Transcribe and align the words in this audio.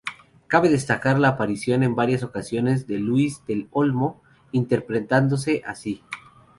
Cabe 0.47 0.69
destacar 0.69 1.19
la 1.19 1.27
aparición 1.27 1.83
en 1.83 1.93
varias 1.93 2.23
ocasiones 2.23 2.87
de 2.87 2.97
Luis 2.97 3.45
del 3.45 3.67
Olmo, 3.69 4.19
interpretándose 4.51 5.61
a 5.63 5.75
sí. 5.75 6.01